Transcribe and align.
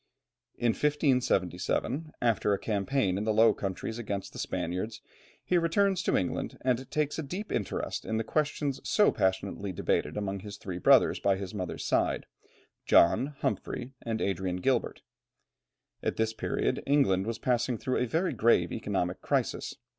In 0.57 0.69
1577, 0.71 2.13
after 2.23 2.53
a 2.53 2.57
campaign 2.57 3.19
in 3.19 3.23
the 3.23 3.31
Low 3.31 3.53
Countries 3.53 3.99
against 3.99 4.33
the 4.33 4.39
Spaniards, 4.39 4.99
he 5.45 5.59
returns 5.59 6.01
to 6.01 6.17
England 6.17 6.57
and 6.61 6.89
takes 6.89 7.19
a 7.19 7.21
deep 7.21 7.51
interest 7.51 8.03
in 8.03 8.17
the 8.17 8.23
questions 8.23 8.81
so 8.83 9.11
passionately 9.11 9.71
debated 9.71 10.17
among 10.17 10.39
his 10.39 10.57
three 10.57 10.79
brothers 10.79 11.19
by 11.19 11.35
the 11.35 11.55
mother's 11.55 11.85
side, 11.85 12.25
John, 12.87 13.35
Humphrey, 13.41 13.93
and 14.01 14.21
Adrian 14.21 14.55
Gilbert. 14.57 15.03
At 16.01 16.15
this 16.17 16.33
period 16.33 16.81
England 16.87 17.27
was 17.27 17.37
passing 17.37 17.77
through 17.77 17.97
a 17.97 18.07
very 18.07 18.33
grave 18.33 18.71
economic 18.71 19.21
crisis. 19.21 19.75